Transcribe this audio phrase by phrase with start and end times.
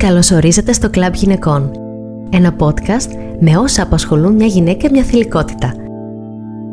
[0.00, 1.70] Καλωσορίζετε στο Κλαμπ Γυναικών.
[2.30, 3.08] Ένα podcast
[3.40, 5.74] με όσα απασχολούν μια γυναίκα μια θηλυκότητα.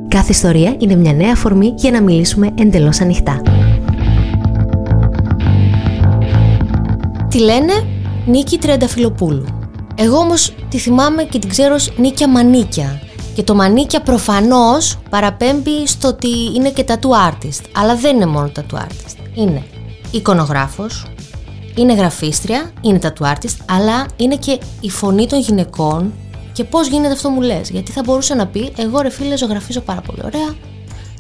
[0.08, 3.42] Κάθε ιστορία είναι μια νέα αφορμή για να μιλήσουμε εντελώς ανοιχτά.
[7.30, 7.74] Τη λένε
[8.26, 9.46] Νίκη Τρενταφυλοπούλου.
[9.96, 13.02] Εγώ όμως τη θυμάμαι και την ξέρω ως Νίκια Μανίκια.
[13.36, 17.62] Και το Μανίκια προφανώς παραπέμπει στο ότι είναι και tattoo artist.
[17.76, 19.18] Αλλά δεν είναι μόνο tattoo artist.
[19.34, 19.64] Είναι
[20.12, 21.06] εικονογράφος,
[21.78, 26.14] είναι γραφίστρια, είναι tattoo artist, αλλά είναι και η φωνή των γυναικών
[26.54, 27.70] και πώς γίνεται αυτό μου λες.
[27.70, 30.56] Γιατί θα μπορούσε να πει, Εγώ ρε φίλε, ζωγραφίζω πάρα πολύ ωραία,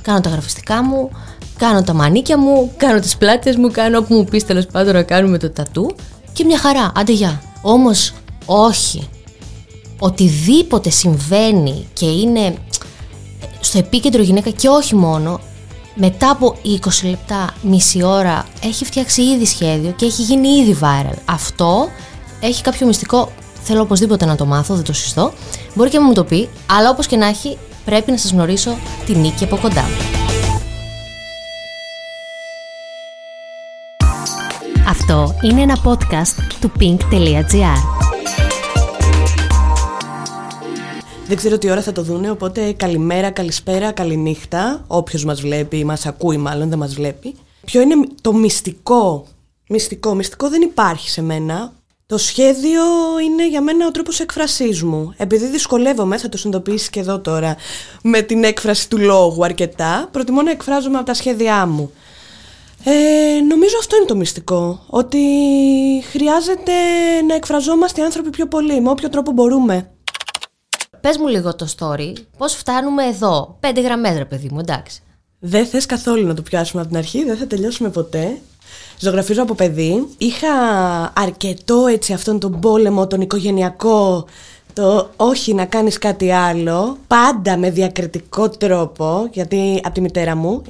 [0.01, 1.09] κάνω τα γραφιστικά μου,
[1.57, 5.03] κάνω τα μανίκια μου, κάνω τις πλάτες μου, κάνω όπου μου πεις τέλος πάντων να
[5.03, 5.95] κάνουμε το τατού
[6.33, 7.41] και μια χαρά, άντε γεια.
[7.61, 8.13] Όμως,
[8.45, 9.09] όχι.
[9.99, 12.55] Οτιδήποτε συμβαίνει και είναι
[13.59, 15.39] στο επίκεντρο γυναίκα και όχι μόνο,
[15.99, 21.15] μετά από 20 λεπτά, μισή ώρα, έχει φτιάξει ήδη σχέδιο και έχει γίνει ήδη viral.
[21.25, 21.89] Αυτό
[22.39, 23.31] έχει κάποιο μυστικό.
[23.63, 25.33] Θέλω οπωσδήποτε να το μάθω, δεν το συστώ.
[25.73, 28.77] Μπορεί και να μου το πει, αλλά όπως και να έχει, πρέπει να σας γνωρίσω
[29.05, 29.83] τη νίκη από κοντά.
[34.89, 38.16] Αυτό είναι ένα podcast του pink.gr.
[41.27, 44.83] Δεν ξέρω τι ώρα θα το δούνε, οπότε καλημέρα, καλησπέρα, καληνύχτα.
[44.87, 47.35] Όποιος μας βλέπει, μας ακούει μάλλον, δεν μας βλέπει.
[47.65, 49.25] Ποιο είναι το μυστικό.
[49.69, 51.73] Μυστικό, μυστικό δεν υπάρχει σε μένα.
[52.05, 52.83] Το σχέδιο
[53.25, 55.13] είναι για μένα ο τρόπος εκφρασής μου.
[55.17, 57.55] Επειδή δυσκολεύομαι, θα το συνειδητοποιήσεις και εδώ τώρα,
[58.01, 61.91] με την έκφραση του λόγου αρκετά, προτιμώ να εκφράζομαι από τα σχέδιά μου.
[62.83, 64.83] Ε, νομίζω αυτό είναι το μυστικό.
[64.87, 65.19] Ότι
[66.11, 66.71] χρειάζεται
[67.27, 69.91] να εκφραζόμαστε οι άνθρωποι πιο πολύ, με όποιο τρόπο μπορούμε.
[71.07, 75.01] Πες μου λίγο το story, πώς φτάνουμε εδώ; Πέντε γραμμές, ρε παιδί μου, εντάξει.
[75.39, 78.37] Δεν θες καθόλου να το πιάσουμε από την αρχή, δεν θα τελειώσουμε ποτέ.
[78.99, 80.07] Ζωγραφίζω από παιδί.
[80.17, 80.47] Είχα
[81.15, 84.25] αρκετό έτσι αυτόν τον πόλεμο, τον οικογενειακό,
[84.73, 90.61] το όχι να κάνεις κάτι άλλο, πάντα με διακριτικό τρόπο, γιατί από τη μητέρα μου...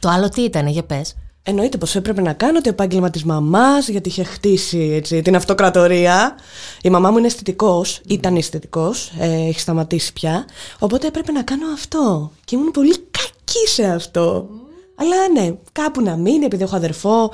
[0.00, 1.14] Το άλλο τι ήταν, για πες.
[1.48, 6.36] Εννοείται πως έπρεπε να κάνω το επάγγελμα της μαμάς γιατί είχε χτίσει έτσι, την αυτοκρατορία.
[6.82, 10.44] Η μαμά μου είναι αισθητικός, ήταν αισθητικός, ε, έχει σταματήσει πια.
[10.78, 12.32] Οπότε έπρεπε να κάνω αυτό.
[12.44, 14.48] Και ήμουν πολύ κακή σε αυτό.
[14.94, 17.30] Αλλά ναι, κάπου να μείνει επειδή έχω αδερφό.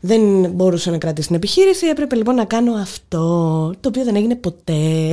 [0.00, 3.26] Δεν μπορούσα να κρατήσει την επιχείρηση, έπρεπε λοιπόν να κάνω αυτό,
[3.80, 5.10] το οποίο δεν έγινε ποτέ.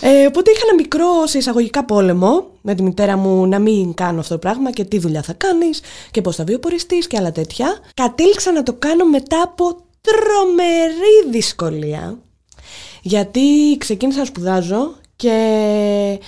[0.00, 4.20] Ε, οπότε είχα ένα μικρό σε εισαγωγικά πόλεμο με τη μητέρα μου να μην κάνω
[4.20, 5.80] αυτό το πράγμα και τι δουλειά θα κάνεις
[6.10, 7.78] και πώς θα βιοποριστείς και άλλα τέτοια.
[7.94, 12.18] Κατήλξα να το κάνω μετά από τρομερή δυσκολία
[13.02, 16.18] γιατί ξεκίνησα να σπουδάζω και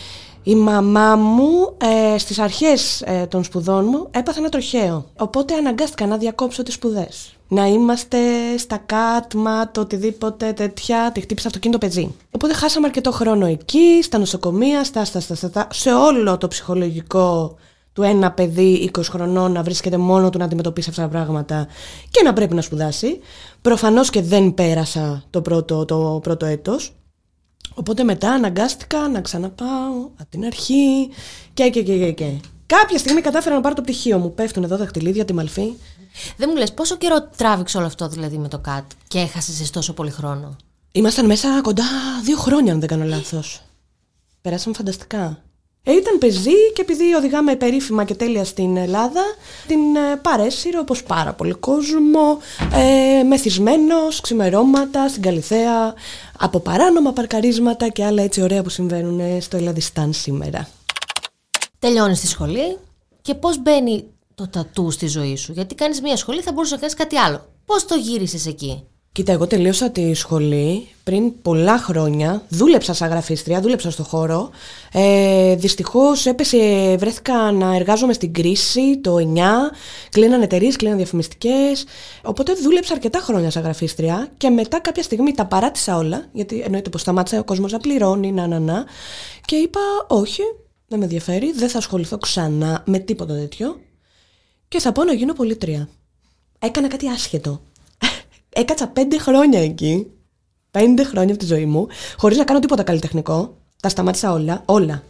[0.42, 1.76] η μαμά μου
[2.14, 5.06] ε, στις αρχές ε, των σπουδών μου έπαθε ένα τροχαίο.
[5.16, 8.18] Οπότε αναγκάστηκα να διακόψω τις σπουδές να είμαστε
[8.58, 12.14] στα κάτμα, το οτιδήποτε τέτοια, τη χτύπησε αυτοκίνητο πεζί.
[12.30, 17.56] Οπότε χάσαμε αρκετό χρόνο εκεί, στα νοσοκομεία, στα, στα, στα, στα, σε όλο το ψυχολογικό
[17.92, 21.66] του ένα παιδί 20 χρονών να βρίσκεται μόνο του να αντιμετωπίσει αυτά τα πράγματα
[22.10, 23.20] και να πρέπει να σπουδάσει.
[23.62, 26.94] Προφανώς και δεν πέρασα το πρώτο, το πρώτο έτος.
[27.74, 31.08] Οπότε μετά αναγκάστηκα να ξαναπάω από την αρχή
[31.54, 32.12] και και και και.
[32.12, 32.30] και.
[32.66, 34.34] Κάποια στιγμή κατάφερα να πάρω το πτυχίο μου.
[34.34, 35.72] Πέφτουν εδώ δαχτυλίδια τη μαλφή.
[36.36, 39.92] Δεν μου λες πόσο καιρό τράβηξε όλο αυτό δηλαδή με το ΚΑΤ και έχασες τόσο
[39.92, 40.56] πολύ χρόνο;
[40.92, 41.84] Ήμασταν μέσα κοντά
[42.24, 43.62] δύο χρόνια, αν δεν κάνω λάθος.
[44.40, 45.42] Περάσαμε φανταστικά.
[45.84, 49.20] Ε, ήταν πεζή και επειδή οδηγάμε περίφημα και τέλεια στην Ελλάδα,
[49.66, 52.38] την ε, παρέσυρο όπως πάρα πολύ κόσμο,
[52.74, 55.94] ε, μεθυσμένος, ξημερώματα, στην Καλυθέα,
[56.38, 60.68] από παράνομα παρκαρίσματα και άλλα έτσι ωραία που συμβαίνουν στο Ελλαδιστάν σήμερα.
[61.78, 62.78] Τελειώνεις τη σχολή
[63.22, 64.04] και πώς μπαίνει
[64.42, 65.52] το τατού στη ζωή σου.
[65.52, 67.48] Γιατί κάνεις μια σχολή, θα μπορούσες να κάνεις κάτι άλλο.
[67.64, 72.42] Πώς το γύρισες εκεί; Κοίτα, εγώ τελείωσα τη σχολή πριν πολλά χρόνια.
[72.48, 74.50] Δούλεψα σαν γραφίστρια, δούλεψα στο χώρο.
[74.92, 79.72] Ε, Δυστυχώς έπεσε, βρέθηκα να εργάζομαι στην κρίση το 9.
[80.10, 81.84] Κλείναν εταιρείες, κλείναν διαφημιστικές.
[82.22, 86.24] Οπότε δούλεψα αρκετά χρόνια σαν γραφίστρια και μετά κάποια στιγμή τα παράτησα όλα.
[86.32, 88.84] Γιατί εννοείται πως σταμάτησε ο κόσμος να πληρώνει, να, να, να.
[89.44, 90.42] Και είπα, Όχι,
[90.86, 93.76] δεν με ενδιαφέρει, δεν θα ασχοληθώ ξανά με τίποτα τέτοιο
[94.72, 95.88] και θα πω να γίνω πολίτρια.
[96.58, 97.60] Έκανα κάτι άσχετο.
[98.48, 100.06] Έκατσα πέντε χρόνια εκεί.
[100.70, 101.86] Πέντε χρόνια από τη ζωή μου,
[102.16, 103.56] χωρίς να κάνω τίποτα καλλιτεχνικό.
[103.82, 104.62] Τα σταμάτησα όλα.
[104.64, 105.02] Όλα.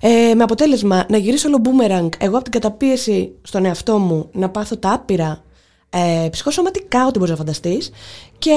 [0.00, 4.50] Ε, με αποτέλεσμα να γυρίσω όλο boomerang εγώ από την καταπίεση στον εαυτό μου να
[4.50, 5.44] πάθω τα άπειρα
[5.90, 7.90] ε, ψυχοσωματικά, ό,τι μπορείς να φανταστείς.
[8.38, 8.54] Και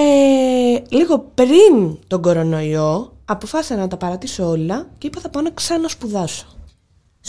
[0.89, 6.45] λίγο πριν τον κορονοϊό, αποφάσισα να τα παρατήσω όλα και είπα θα πάω να ξανασπουδάσω.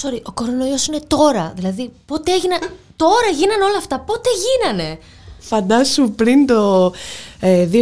[0.03, 1.53] Sorry, ο κορονοϊός είναι τώρα.
[1.57, 2.59] Δηλαδή, πότε έγιναν.
[2.97, 4.01] τώρα γίνανε όλα αυτά.
[4.01, 4.99] Πότε γίνανε;
[5.39, 6.93] Φαντάσου πριν το
[7.41, 7.77] Ε, 2020,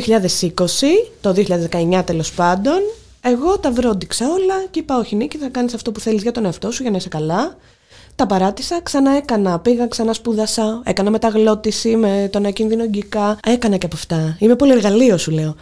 [1.21, 2.79] το 2019 τέλος πάντων,
[3.21, 6.45] εγώ τα βρόντιξα όλα και είπα όχι Νίκη θα κάνεις αυτό που θέλεις για τον
[6.45, 7.57] εαυτό σου για να είσαι καλά.
[8.17, 13.39] Τα παράτησα, ξανά έκανα, πήγα, ξανά σπούδασα, έκανα μεταγλώτηση με τον ακίνδυνο γκικά.
[13.47, 14.37] Έκανα και από αυτά.
[14.39, 15.55] Είμαι πολύ εργαλείο σου λέω.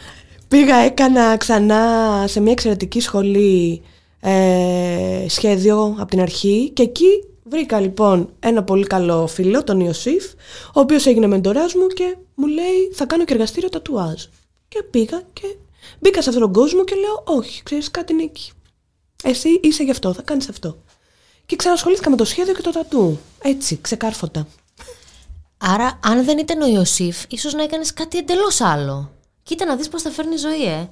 [0.48, 1.84] Πήγα, έκανα ξανά
[2.28, 3.82] σε μια εξαιρετική σχολή
[4.20, 10.24] ε, σχέδιο από την αρχή και εκεί βρήκα λοιπόν ένα πολύ καλό φίλο, τον Ιωσήφ,
[10.74, 14.24] ο οποίος έγινε μεντοράς μου και μου λέει θα κάνω και εργαστήριο τατουάζ.
[14.68, 15.56] Και πήγα και
[15.98, 18.50] μπήκα σε αυτόν τον κόσμο και λέω όχι, ξέρεις κάτι Νίκη.
[19.22, 20.82] Εσύ είσαι γι' αυτό, θα κάνεις αυτό.
[21.46, 23.18] Και ξανασχολήθηκα με το σχέδιο και το τατού.
[23.42, 24.46] Έτσι, ξεκάρφωτα.
[25.58, 29.10] Άρα, αν δεν ήταν ο Ιωσήφ, ίσως να έκανες κάτι εντελώς άλλο.
[29.50, 30.88] Κοίτα να δεις πώς θα φέρνει ζωή, ε.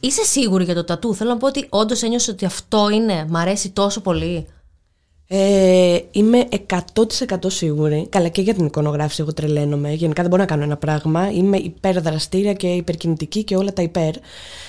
[0.00, 3.36] Είσαι σίγουρη για το τατού; Θέλω να πω ότι όντως ένιωσες ότι αυτό είναι, μ'
[3.36, 4.46] αρέσει τόσο πολύ;
[5.26, 6.48] Ε, είμαι
[6.94, 8.06] 100% σίγουρη.
[8.10, 9.92] Καλά και για την εικονογράφηση εγώ τρελαίνομαι.
[9.92, 11.30] Γενικά δεν μπορώ να κάνω ένα πράγμα.
[11.30, 14.14] Είμαι υπερδραστήρια και υπερκινητική και όλα τα υπέρ.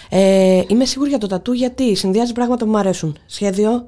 [0.10, 3.18] Ε, είμαι σίγουρη για το τατού γιατί συνδυάζει πράγματα που μου αρέσουν.
[3.26, 3.88] Σχέδιο,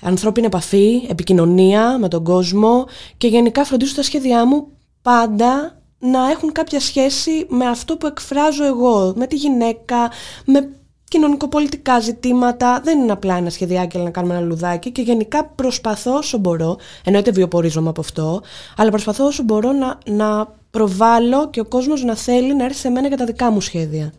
[0.00, 4.66] ανθρώπινη επαφή, επικοινωνία με τον κόσμο και γενικά φροντίζω τα σχέδιά μου
[5.02, 10.10] πάντα να έχουν κάποια σχέση με αυτό που εκφράζω εγώ, με τη γυναίκα,
[10.44, 10.68] με
[11.10, 12.80] κοινωνικοπολιτικά ζητήματα.
[12.84, 17.30] Δεν είναι απλά ένα σχεδιάκι να κάνουμε ένα λουδάκι και γενικά προσπαθώ όσο μπορώ, εννοείται
[17.30, 18.42] βιοπορίζομαι από αυτό,
[18.76, 22.88] αλλά προσπαθώ όσο μπορώ να, να προβάλλω και ο κόσμος να θέλει να έρθει σε
[22.88, 24.12] μένα για τα δικά μου σχέδια.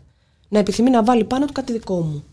[0.48, 2.24] Να επιθυμεί να βάλει πάνω του κάτι δικό μου.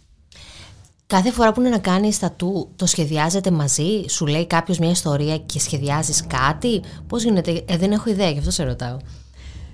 [1.08, 5.38] Κάθε φορά που είναι να κάνεις τατού, το σχεδιάζετε μαζί, σου λέει κάποιος μια ιστορία
[5.38, 8.98] και σχεδιάζεις κάτι; Πώς γίνεται, ε, δεν έχω ιδέα, γι' αυτό σε ρωτάω.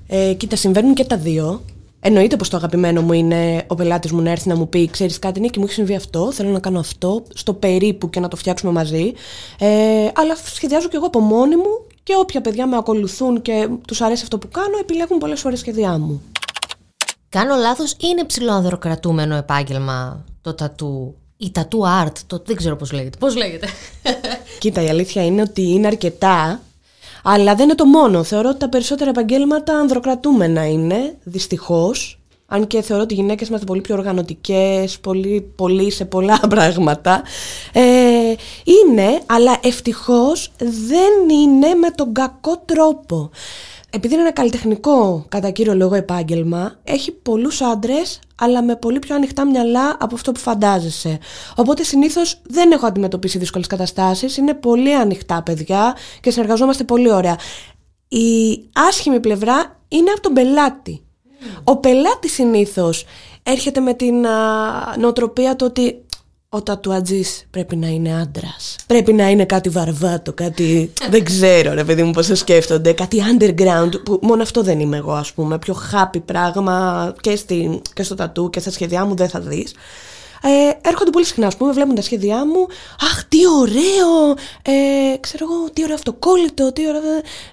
[0.08, 1.62] Ε, κοίτα, συμβαίνουν και τα δύο.
[2.00, 5.20] Εννοείται πως το αγαπημένο μου είναι ο πελάτης μου να έρθει να μου πει: Ξέρεις
[5.20, 6.32] κάτι, Νίκη, μου έχει συμβεί αυτό.
[6.32, 9.14] Θέλω να κάνω αυτό, στο περίπου και να το φτιάξουμε μαζί.
[9.60, 14.02] Ε, αλλά σχεδιάζω και εγώ από μόνη μου και όποια παιδιά με ακολουθούν και τους
[14.02, 16.22] αρέσει αυτό που κάνω, επιλέγουν πολλές φορές σχεδιά μου.
[17.30, 22.76] Κάνω λάθος ή είναι ψηλό ανδροκρατούμενο επάγγελμα το τατού ή τατού art, το δεν ξέρω
[22.76, 23.18] πώς λέγεται.
[23.18, 23.68] Πώς λέγεται.
[24.60, 26.62] Κοίτα, η αλήθεια είναι ότι είναι αρκετά
[27.28, 28.24] αλλά δεν είναι το μόνο.
[28.24, 32.20] Θεωρώ ότι τα περισσότερα επαγγέλματα ανδροκρατούμενα είναι, δυστυχώς.
[32.48, 37.24] Αν και θεωρώ ότι οι γυναίκες είμαστε πολύ πιο οργανωτικές, πολύ, πολύ σε πολλά πράγματα.
[37.74, 37.82] Ε,
[38.64, 40.52] είναι, αλλά ευτυχώς
[40.88, 43.30] δεν είναι με τον κακό τρόπο
[43.96, 49.16] επειδή είναι ένα καλλιτεχνικό κατά κύριο λόγο επάγγελμα, έχει πολλούς άντρες, αλλά με πολύ πιο
[49.16, 51.20] ανοιχτά μυαλά από αυτό που φαντάζεσαι.
[51.56, 54.38] Οπότε συνήθως δεν έχω αντιμετωπίσει δύσκολες καταστάσεις.
[54.38, 57.38] Είναι πολύ ανοιχτά παιδιά και συνεργαζόμαστε πολύ ωραία.
[58.08, 61.06] Η άσχημη πλευρά είναι από τον πελάτη.
[61.64, 63.06] Ο πελάτης συνήθως
[63.44, 64.26] έρχεται με την
[65.00, 66.05] νοοτροπία του ότι
[66.56, 68.76] ο τατουατζής πρέπει να είναι άντρας.
[68.88, 70.94] Πρέπει να είναι κάτι βαρβάτο, κάτι.
[71.10, 72.94] δεν ξέρω, ρε παιδί μου, πώς το σκέφτονται.
[72.94, 75.60] Κάτι underground, που μόνο αυτό δεν είμαι εγώ, ας πούμε.
[75.60, 79.74] Πιο happy πράγμα και, στη, και στο τατού και στα σχέδιά μου δεν θα δεις.
[80.42, 82.68] Ε, έρχονται πολύ συχνά, ας πούμε, βλέπουν τα σχέδιά μου.
[83.02, 84.32] Αχ, τι ωραίο!
[84.62, 87.02] Ε, ξέρω εγώ, τι ωραίο αυτοκόλλητο, τι ωραίο.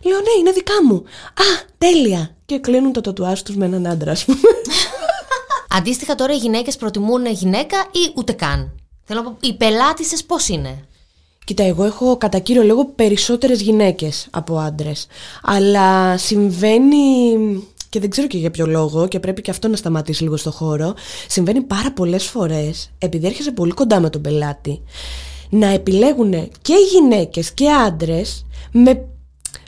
[0.02, 0.96] Λέω, ναι, είναι δικά μου.
[1.26, 1.44] Α,
[1.78, 2.36] τέλεια!
[2.46, 4.38] Και κλείνουν το τατουάζ τους με έναν άντρα, ας πούμε.
[5.76, 10.48] Αντίστοιχα, τώρα οι γυναίκες προτιμούν γυναίκα ή ούτε καν; Θέλω να πω, οι πελάτησες πώς
[10.48, 10.86] είναι;
[11.44, 15.06] Κοίτα, εγώ έχω κατά κύριο λόγο περισσότερες γυναίκες από άντρες.
[15.42, 17.08] Αλλά συμβαίνει,
[17.88, 20.50] και δεν ξέρω και για ποιο λόγο και πρέπει και αυτό να σταματήσει λίγο στο
[20.50, 20.94] χώρο,
[21.28, 24.82] συμβαίνει πάρα πολλές φορές, επειδή έρχεσαι πολύ κοντά με τον πελάτη,
[25.50, 29.06] να επιλέγουν και γυναίκες και άντρες με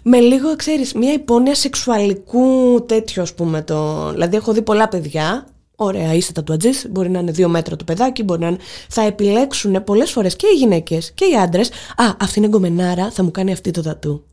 [0.06, 3.62] με λίγο, ξέρεις, μια υπόνοια σεξουαλικού τέτοιου, ας πούμε.
[3.62, 4.10] Το...
[4.10, 8.22] Δηλαδή, έχω δει πολλά παιδιά Ωραία, είστε τατουατζή, μπορεί να είναι δύο μέτρα το παιδάκι,
[8.22, 8.58] μπορεί να είναι...
[8.88, 11.68] Θα επιλέξουν πολλές φορές και οι γυναίκες και οι άντρες.
[11.96, 14.24] Α, αυτή είναι γκομενάρα, θα μου κάνει αυτή το τατού.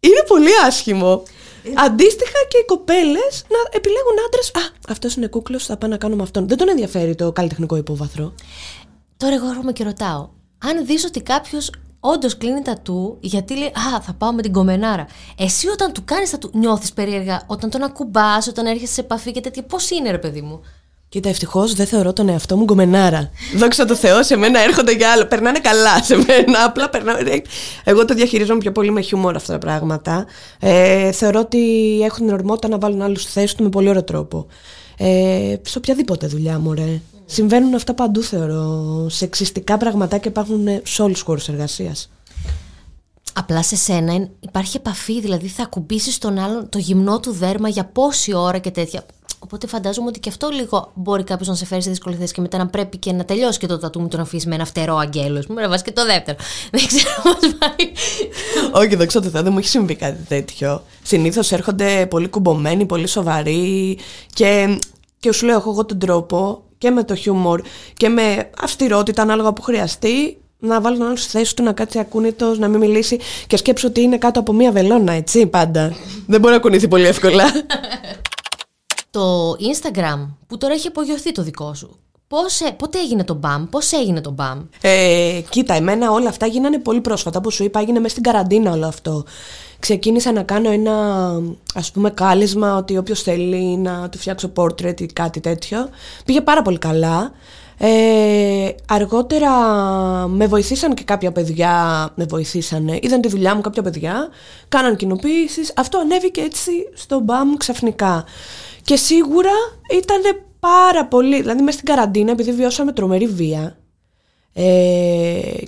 [0.00, 1.22] Είναι πολύ άσχημο.
[1.74, 4.48] Αντίστοιχα και οι κοπέλες να επιλέγουν άντρες.
[4.48, 6.48] Α, αυτός είναι κούκλος, θα πάω να κάνουμε αυτόν.
[6.48, 8.34] Δεν τον ενδιαφέρει το καλλιτεχνικό υπόβαθρο.
[9.16, 10.28] Τώρα εγώ έρχομαι και ρωτάω.
[10.58, 11.70] Αν δεις ότι κάποιος
[12.12, 15.06] όντως κλείνει τα του γιατί λέει Α, θα πάω με την κομμενάρα.
[15.38, 19.32] Εσύ όταν του κάνεις τα του, νιώθεις περίεργα, όταν τον ακουμπάς, όταν έρχεσαι σε επαφή
[19.32, 19.62] και τέτοια.
[19.62, 20.60] Πώς είναι, ρε παιδί μου;
[21.08, 23.30] Κοίτα, ευτυχώς δεν θεωρώ τον εαυτό μου γκομενάρα.
[23.56, 25.26] Δόξα τω Θεώ, σε μένα έρχονται για άλλο.
[25.26, 26.64] Περνάνε καλά σε μένα.
[26.64, 27.42] Απλά περνάνε.
[27.84, 30.26] Εγώ το διαχειρίζομαι πιο πολύ με χιούμορ αυτά τα πράγματα.
[30.60, 31.58] Ε, θεωρώ ότι
[32.04, 34.46] έχουν την ορμότητα να βάλουν άλλους στη θέση του με πολύ ωραίο τρόπο.
[34.98, 37.00] Ε, σε οποιαδήποτε δουλειά μου, ρε.
[37.26, 39.06] Συμβαίνουν αυτά παντού θεωρώ.
[39.08, 42.10] Σεξιστικά πραγματάκια υπάρχουν σε όλους τους χώρους εργασίας.
[43.32, 47.84] Απλά σε σένα υπάρχει επαφή, δηλαδή θα ακουμπήσεις τον άλλον το γυμνό του δέρμα για
[47.84, 49.04] πόση ώρα και τέτοια.
[49.38, 52.40] Οπότε φαντάζομαι ότι και αυτό λίγο μπορεί κάποιος να σε φέρει σε δύσκολη θέση και
[52.40, 54.96] μετά να πρέπει και να τελειώσει και το τατού με τον αφήσει με ένα φτερό
[54.96, 55.44] αγγέλο.
[55.48, 56.38] Μου να βάζεις και το δεύτερο.
[56.72, 57.92] Δεν ξέρω πώς πάει.
[58.72, 60.82] Όχι, δεν ξέρω, δεν μου έχει συμβεί κάτι τέτοιο.
[61.02, 63.98] Συνήθως έρχονται πολύ κουμπωμένοι, πολύ σοβαροί
[64.34, 64.78] και,
[65.18, 67.60] και σου λέω εγώ τον τρόπο και με το χιούμορ
[67.94, 71.98] και με αυστηρότητα ανάλογα που χρειαστεί να βάλει τον άλλος στη θέση του, να κάτσει
[71.98, 75.96] ακούνητος, να μην μιλήσει και σκέψω ότι είναι κάτω από μία βελόνα, έτσι πάντα.
[76.26, 77.44] Δεν μπορεί να κουνηθεί πολύ εύκολα.
[79.10, 81.98] το Instagram που τώρα έχει απογειωθεί το δικό σου.
[82.28, 86.46] Πώς, ε, πότε έγινε το μπαμ, πώς έγινε το μπαμ; Ε, κοίτα, εμένα όλα αυτά
[86.46, 87.38] γίνανε πολύ πρόσφατα.
[87.38, 89.24] Όπως σου είπα, έγινε μέσα στην καραντίνα όλο αυτό.
[89.78, 90.94] Ξεκίνησα να κάνω ένα
[91.74, 95.88] ας πούμε κάλεσμα ότι όποιος θέλει να του φτιάξω portrait ή κάτι τέτοιο.
[96.24, 97.32] Πήγε πάρα πολύ καλά.
[97.78, 99.50] Ε, αργότερα
[100.28, 104.28] με βοηθήσαν και κάποια παιδιά, με βοηθήσανε, είδαν τη δουλειά μου κάποια παιδιά,
[104.68, 105.72] κάναν κοινοποίησεις.
[105.76, 108.24] Αυτό ανέβηκε έτσι στο μπαμ ξαφνικά.
[108.82, 109.52] Και σίγουρα
[109.98, 110.20] ήταν
[110.66, 113.78] πάρα πολύ, δηλαδή μέσα στην καραντίνα, επειδή βιώσαμε τρομερή βία
[114.52, 114.62] ε,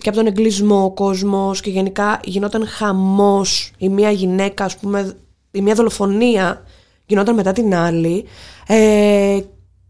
[0.02, 5.16] και από τον εγκλισμό ο κόσμος και γενικά γινόταν χαμός η μία γυναίκα, ας πούμε,
[5.50, 6.62] η μία δολοφονία
[7.06, 8.24] γινόταν μετά την άλλη
[8.66, 9.38] ε,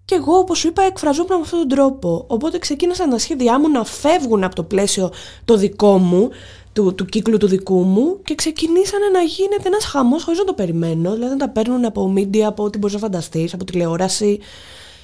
[0.04, 2.24] και εγώ, όπως σου είπα, εκφραζόμουν με αυτόν τον τρόπο.
[2.28, 5.12] Οπότε ξεκίνησαν τα σχέδιά μου να φεύγουν από το πλαίσιο
[5.44, 6.30] το δικό μου,
[6.72, 10.54] του, του κύκλου του δικού μου και ξεκινήσανε να γίνεται ένας χαμός χωρίς να το
[10.54, 11.12] περιμένω.
[11.12, 14.38] Δηλαδή να τα παίρνουν από media, από ό,τι μπορείς να φανταστείς, από τηλεόραση.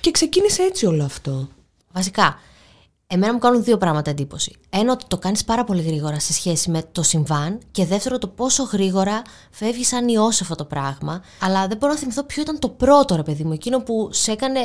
[0.04, 1.48] Και ξεκίνησε έτσι όλο αυτό.
[1.92, 2.38] Βασικά,
[3.06, 4.56] Εμένα μου κάνουν δύο πράγματα εντύπωση.
[4.70, 7.58] Ένα, ότι το κάνεις πάρα πολύ γρήγορα σε σχέση με το συμβάν.
[7.70, 11.22] Και δεύτερο, το πόσο γρήγορα φεύγεις σαν ιό αυτό το πράγμα.
[11.40, 14.32] Αλλά δεν μπορώ να θυμηθώ ποιο ήταν το πρώτο, ρε παιδί μου, εκείνο που σε
[14.32, 14.60] έκανε.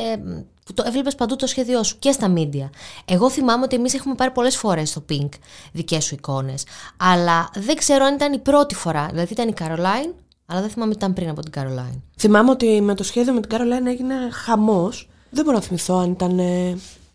[0.64, 2.70] που το έβλεπες παντού το σχέδιό σου και στα media.
[3.04, 5.28] Εγώ θυμάμαι ότι εμείς έχουμε πάρει πολλές φορές στο Pink
[5.72, 6.64] δικές σου εικόνες.
[6.96, 9.06] Αλλά δεν ξέρω αν ήταν η πρώτη φορά.
[9.10, 10.14] Δηλαδή ήταν η Caroline,
[10.46, 12.00] αλλά δεν θυμάμαι τι ήταν πριν από την Caroline.
[12.18, 15.09] Θυμάμαι ότι με το σχέδιο με την Caroline έγινε χαμός.
[15.30, 16.40] Δεν μπορώ να θυμηθώ αν ήταν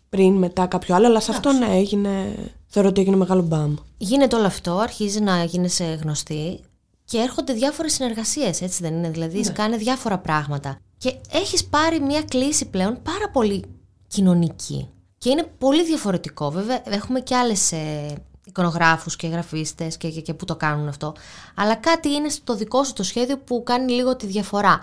[0.08, 2.34] πριν, μετά κάποιο άλλο, αλλά σε αυτό ναι, έγινε.
[2.66, 3.74] Θεωρώ ότι έγινε μεγάλο μπαμ.
[3.96, 6.60] Γίνεται όλο αυτό, αρχίζει να γίνεσαι γνωστή
[7.04, 9.50] και έρχονται διάφορες συνεργασίες, έτσι δεν είναι; Δηλαδή, ναι.
[9.50, 10.78] κάνει διάφορα πράγματα.
[10.98, 13.64] Και έχεις πάρει μια κλίση πλέον πάρα πολύ
[14.06, 14.88] κοινωνική.
[15.18, 16.50] Και είναι πολύ διαφορετικό.
[16.50, 21.14] Βέβαια, έχουμε και άλλες ε, εικονογράφους και γραφίστες και, και, και που το κάνουν αυτό.
[21.54, 24.80] Αλλά κάτι είναι στο δικό σου το σχέδιο που κάνει λίγο τη διαφορά.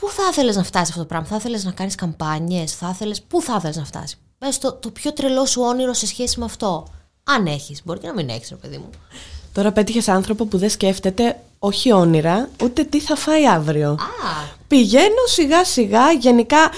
[0.00, 3.14] Πού θα ήθελες να φτάσεις αυτό το πράγμα, θα ήθελες να κάνεις καμπάνιες, θα ήθελε.
[3.28, 6.44] Πού θα ήθελες να φτάσεις; Πες το, το πιο τρελό σου όνειρο σε σχέση με
[6.44, 6.86] αυτό.
[7.24, 8.90] Αν έχεις, μπορεί και να μην έχεις, ρε παιδί μου.
[9.52, 13.98] Τώρα πέτυχες άνθρωπο που δεν σκέφτεται όχι όνειρα, ούτε τι θα φάει αύριο.
[14.68, 16.70] Πηγαίνω σιγά σιγά, γενικά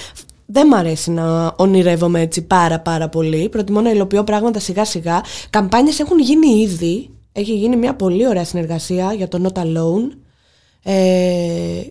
[0.45, 3.49] δεν μ' αρέσει να ονειρεύομαι έτσι πάρα πάρα πολύ.
[3.49, 5.21] Προτιμώ να υλοποιώ πράγματα σιγά σιγά.
[5.49, 7.09] Καμπάνιες έχουν γίνει ήδη.
[7.31, 10.17] Έχει γίνει μια πολύ ωραία συνεργασία για το Not Alone.
[10.83, 11.81] Ε,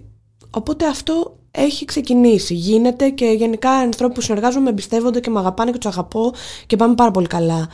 [0.54, 5.71] οπότε αυτό έχει ξεκινήσει, γίνεται και γενικά οι ανθρώποι που συνεργάζομαι εμπιστεύονται και με αγαπάνε
[5.71, 6.32] και τους αγαπώ
[6.66, 7.68] και πάμε πάρα πολύ καλά.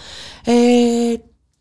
[0.45, 1.15] Ε,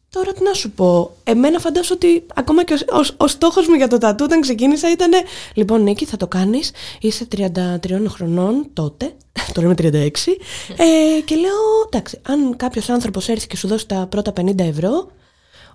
[0.09, 3.75] τώρα τι να σου πω, εμένα φαντάζομαι ότι ακόμα και ο, ο, ο στόχος μου
[3.75, 5.11] για το τατού όταν ξεκίνησα ήταν
[5.53, 6.71] λοιπόν Νίκη θα το κάνεις,
[7.01, 9.13] είσαι 33 χρονών τότε,
[9.53, 10.09] τώρα είμαι 36
[10.77, 15.07] ε, και λέω εντάξει αν κάποιος άνθρωπος έρθει και σου δώσει τα πρώτα 50 ευρώ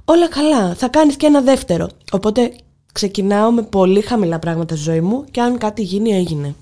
[0.04, 1.88] όλα καλά, θα κάνεις και ένα δεύτερο.
[2.12, 2.52] Οπότε
[2.92, 6.54] ξεκινάω με πολύ χαμηλά πράγματα στη ζωή μου και αν κάτι γίνει έγινε.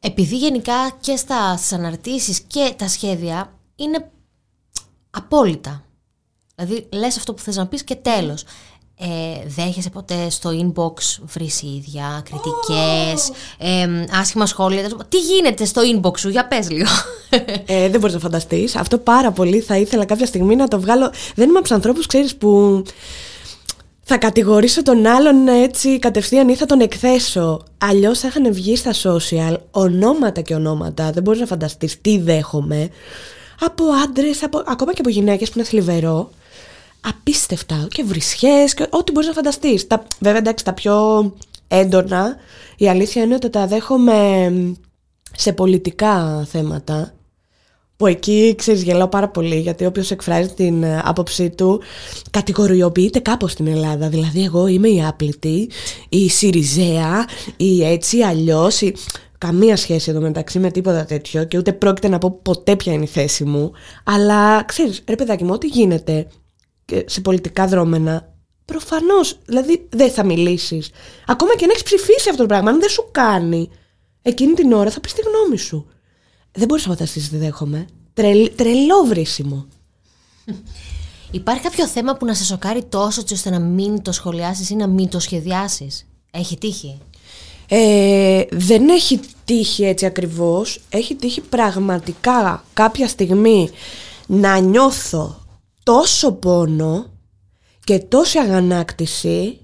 [0.00, 4.10] Επειδή γενικά και στα αναρτήσεις και τα σχέδια είναι
[5.10, 5.84] απόλυτα.
[6.54, 8.44] Δηλαδή λες αυτό που θες να πεις και τέλος.
[8.98, 10.92] Ε, δέχεσαι ποτέ στο inbox
[11.62, 14.88] ίδια, κριτικές, ε, άσχημα σχόλια.
[15.08, 16.90] Τι γίνεται στο inbox σου, για πες λίγο.
[17.66, 18.76] Ε, δεν μπορείς να φανταστείς.
[18.76, 21.12] Αυτό πάρα πολύ θα ήθελα κάποια στιγμή να το βγάλω.
[21.34, 22.82] Δεν είμαι από τους ανθρώπους, ξέρεις, που
[24.04, 27.64] θα κατηγορήσω τον άλλον έτσι κατευθείαν ή θα τον εκθέσω.
[27.78, 31.10] Αλλιώς θα είχαν βγει στα social ονόματα και ονόματα.
[31.10, 32.88] Δεν μπορείς να φανταστείς τι δέχομαι.
[33.60, 36.30] Από άντρες, από, ακόμα και από γυναίκες που είναι θλιβερό.
[37.00, 37.86] Απίστευτα.
[37.90, 39.86] Και βρισιέ και ό,τι μπορείς να φανταστείς.
[40.18, 41.34] Βέβαια, εντάξει, τα πιο
[41.68, 42.36] έντονα
[42.76, 44.52] η αλήθεια είναι ότι τα δέχομαι
[45.36, 47.12] σε πολιτικά θέματα
[48.02, 51.82] που εκεί ξέρεις γελάω πάρα πολύ γιατί όποιος εκφράζει την ε, άποψή του
[52.30, 55.70] κατηγοριοποιείται κάπως στην Ελλάδα δηλαδή εγώ είμαι η άπλητη,
[56.08, 57.24] η Σιριζέα,
[57.56, 58.94] η έτσι αλλιώς η...
[59.38, 63.04] Καμία σχέση εδώ μεταξύ με τίποτα τέτοιο και ούτε πρόκειται να πω ποτέ ποια είναι
[63.04, 63.72] η θέση μου.
[64.04, 66.26] Αλλά ξέρεις, ρε παιδάκι μου, ό,τι γίνεται
[67.04, 70.90] σε πολιτικά δρόμενα, προφανώς δηλαδή δεν θα μιλήσεις.
[71.26, 73.70] Ακόμα και αν έχεις ψηφίσει αυτό το πράγμα, αν δεν σου κάνει,
[74.22, 75.86] εκείνη την ώρα θα πεις τη γνώμη σου.
[76.52, 77.86] Δεν μπορείς να φανταστείς τι δέχομαι.
[78.14, 79.66] Τρελ, τρελό βρίσιμο.
[81.30, 84.86] Υπάρχει κάποιο θέμα που να σε σοκάρει τόσο ώστε να μην το σχολιάσεις ή να
[84.86, 86.98] μην το σχεδιάσεις; Έχει τύχει;
[87.68, 93.70] Ε, δεν έχει τύχει έτσι ακριβώς, έχει τύχει πραγματικά κάποια στιγμή
[94.26, 95.44] να νιώθω
[95.82, 97.06] τόσο πόνο
[97.84, 99.58] και τόση αγανάκτηση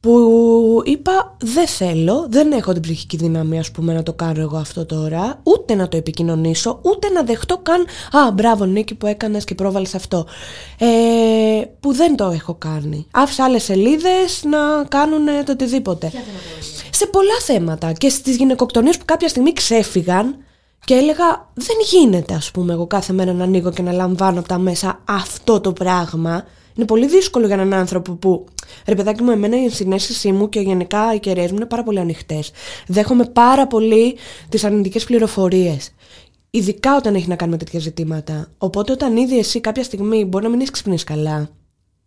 [0.00, 4.56] που είπα δεν θέλω, δεν έχω την ψυχική δύναμη ας πούμε να το κάνω εγώ
[4.56, 7.86] αυτό τώρα, ούτε να το επικοινωνήσω, ούτε να δεχτώ καν
[8.22, 10.26] «Α, μπράβο Νίκη που έκανες και πρόβαλες αυτό»,
[10.78, 10.86] ε,
[11.80, 13.06] που δεν το έχω κάνει.
[13.10, 16.12] Άφησα άλλες σελίδες να κάνουν το οτιδήποτε.
[16.90, 20.36] Σε πολλά θέματα και στις γυναικοκτονίες που κάποια στιγμή ξέφυγαν
[20.84, 24.48] και έλεγα δεν γίνεται ας πούμε εγώ κάθε μέρα να ανοίγω και να λαμβάνω από
[24.48, 26.44] τα μέσα αυτό το πράγμα
[26.78, 28.44] είναι πολύ δύσκολο για έναν άνθρωπο που,
[28.86, 31.98] ρε παιδάκι μου, εμένα η συνέστησή μου και γενικά οι κεραίε μου είναι πάρα πολύ
[31.98, 32.50] ανοιχτές.
[32.86, 34.16] Δέχομαι πάρα πολύ
[34.48, 35.94] τις αρνητικές πληροφορίες.
[36.50, 38.48] Ειδικά όταν έχει να κάνει με τέτοια ζητήματα.
[38.58, 41.48] Οπότε, όταν ήδη εσύ κάποια στιγμή μπορεί να μην έχεις ξυπνήσει καλά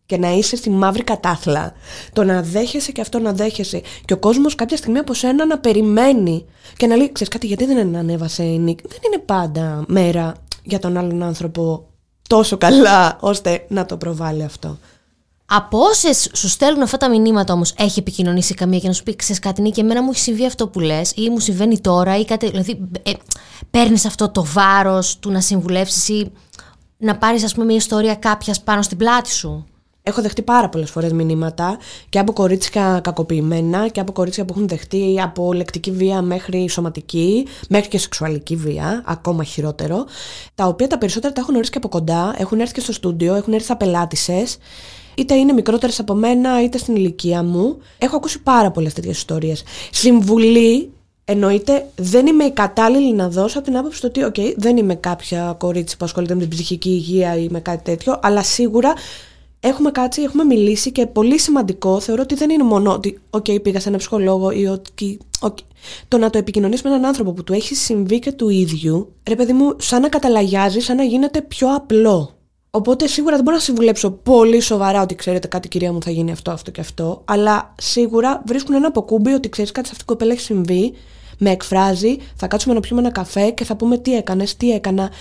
[0.06, 1.74] και να είσαι στη μαύρη κατάθλα,
[2.14, 5.60] το να δέχεσαι και αυτό να δέχεσαι, και ο κόσμος κάποια στιγμή από σένα να
[5.60, 6.46] περιμένει
[6.78, 8.80] και να λέει: Ξέρεις κάτι, γιατί δεν ανέβασε η Νίκ.
[8.82, 11.88] Δεν είναι πάντα μέρα για τον άλλον άνθρωπο
[12.30, 14.78] τόσο καλά ώστε να το προβάλλει αυτό.
[15.54, 19.16] Από όσες σου στέλνουν αυτά τα μηνύματα όμως, έχει επικοινωνήσει καμία και να σου πει:
[19.16, 22.26] Ξέρεις κάτι, Νίκη, εμένα μου έχει συμβεί αυτό που λες, ή μου συμβαίνει τώρα, ή
[22.26, 22.50] κάτι.
[22.50, 23.12] Δηλαδή, ε,
[23.70, 26.32] παίρνεις αυτό το βάρος του να συμβουλεύσεις ή
[26.98, 29.66] να πάρεις, ας πούμε, μια ιστορία κάποιας πάνω στην πλάτη σου.
[30.04, 31.78] Έχω δεχτεί πάρα πολλές φορές μηνύματα
[32.10, 37.48] και από κορίτσια κακοποιημένα και από κορίτσια που έχουν δεχτεί από λεκτική βία μέχρι σωματική,
[37.70, 40.06] μέχρι και σεξουαλική βία, ακόμα χειρότερο.
[40.56, 43.36] Τα οποία τα περισσότερα τα έχουν ορίσει και από κοντά, έχουν έρθει και στο στούντιο,
[43.36, 44.44] έχουν έρθει απελάτησε.
[45.16, 47.78] Είτε είναι μικρότερες από μένα, είτε στην ηλικία μου.
[47.98, 49.64] Έχω ακούσει πάρα πολλές τέτοιες ιστορίες.
[49.92, 50.92] Συμβουλή
[51.26, 55.56] Εννοείται, δεν είμαι η κατάλληλη να δώσω από την άποψη ότι, OK, δεν είμαι κάποια
[55.60, 58.94] κορίτσι που ασχολείται με την ψυχική υγεία ή με κάτι τέτοιο, αλλά σίγουρα
[59.60, 63.80] έχουμε κάτσει, έχουμε μιλήσει και πολύ σημαντικό θεωρώ ότι δεν είναι μόνο ότι «ΟΚ, πήγα
[63.80, 65.64] σε ένα ψυχολόγο» ή ότι okay,
[66.08, 69.36] το να το επικοινωνείς με έναν άνθρωπο που του έχει συμβεί και του ίδιου, ρε
[69.36, 72.36] παιδί μου, σαν να καταλαγιάζεις, σαν να γίνεται πιο απλό.
[72.74, 76.32] Οπότε σίγουρα δεν μπορώ να συμβουλέψω πολύ σοβαρά ότι ξέρετε κάτι κυρία μου θα γίνει
[76.32, 80.16] αυτό, αυτό και αυτό, αλλά σίγουρα βρίσκουν ένα αποκούμπι ότι ξέρεις κάτι σε αυτή την
[80.16, 80.94] κοπέλα έχει συμβεί,
[81.38, 85.12] με εκφράζει, θα κάτσουμε να πιούμε ένα καφέ και θα πούμε τι έκανες, τι έκανα.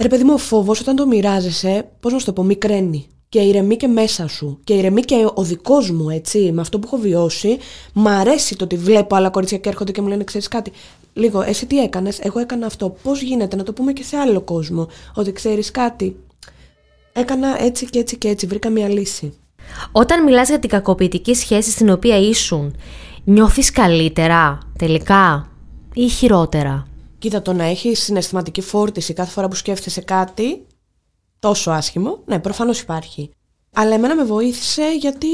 [0.00, 3.06] Ρε παιδί μου, ο φόβος όταν το μοιράζεσαι, πώς να σου το πω, μικραίνει.
[3.28, 4.60] Και ηρεμεί και μέσα σου.
[4.64, 7.58] Και ηρεμεί και ο δικός μου έτσι με αυτό που έχω βιώσει
[7.92, 10.72] μ' αρέσει το ότι βλέπω άλλα κορίτσια και έρχονται και μου λένε ξέρεις κάτι
[11.12, 12.96] λίγο εσύ τι έκανες, εγώ έκανα αυτό.
[13.02, 16.16] Πώς γίνεται να το πούμε και σε άλλο κόσμο ότι ξέρεις κάτι
[17.18, 19.32] έκανα έτσι και έτσι και έτσι βρήκα μια λύση
[19.92, 22.76] Όταν μιλάς για την κακοποιητική σχέση στην οποία ήσουν
[23.24, 25.50] νιώθεις καλύτερα τελικά
[25.94, 26.86] ή χειρότερα;
[27.18, 30.66] Κοίτα το να έχεις συναισθηματική φόρτιση κάθε φορά που σκέφτεσαι κάτι
[31.38, 32.18] τόσο άσχημο.
[32.24, 33.30] Ναι, προφανώς υπάρχει.
[33.74, 35.28] Αλλά εμένα με βοήθησε γιατί,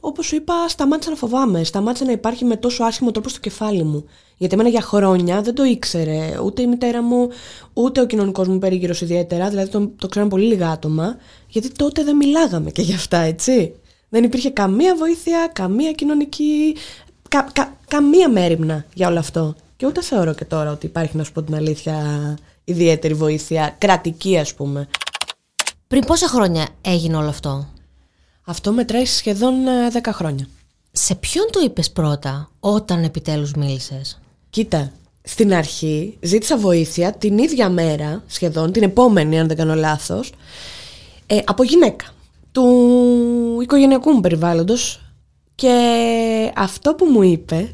[0.00, 1.64] όπως σου είπα, σταμάτησα να φοβάμαι.
[1.64, 4.04] Σταμάτησα να υπάρχει με τόσο άσχημο τρόπο στο κεφάλι μου.
[4.36, 7.28] Γιατί εμένα για χρόνια δεν το ήξερε ούτε η μητέρα μου,
[7.72, 9.48] ούτε ο κοινωνικός μου περίγυρος ιδιαίτερα.
[9.48, 11.16] Δηλαδή το, το ξέραν πολύ λίγα άτομα.
[11.48, 13.74] Γιατί τότε δεν μιλάγαμε και γι' αυτά, έτσι.
[14.08, 16.76] Δεν υπήρχε καμία βοήθεια, καμία κοινωνική.
[17.28, 19.54] Κα, κα, καμία μέρημνα για όλο αυτό.
[19.76, 21.96] Και ούτε θεωρώ και τώρα ότι υπάρχει, να σου πω την αλήθεια,
[22.64, 24.88] ιδιαίτερη βοήθεια, κρατική ας πούμε.
[25.88, 27.66] Πριν πόσα χρόνια έγινε όλο αυτό;
[28.50, 29.54] Αυτό μετράει σχεδόν
[29.92, 30.48] 10 ε, χρόνια.
[30.92, 37.68] Σε ποιον το είπες πρώτα όταν επιτέλους μίλησες; Κοίτα, στην αρχή ζήτησα βοήθεια την ίδια
[37.68, 40.32] μέρα, σχεδόν την επόμενη αν δεν κάνω λάθος,
[41.26, 42.04] ε, από γυναίκα
[42.52, 42.64] του
[43.62, 45.00] οικογενειακού μου περιβάλλοντος
[45.54, 47.70] και αυτό που μου είπε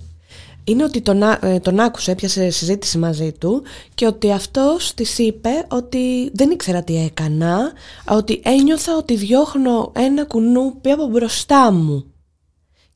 [0.65, 3.63] είναι ότι τον, ε, τον άκουσε, έπιασε συζήτηση μαζί του
[3.95, 7.73] και ότι αυτός της είπε ότι δεν ήξερα τι έκανα,
[8.09, 12.05] ότι ένιωθα ότι διώχνω ένα κουνούπι από μπροστά μου.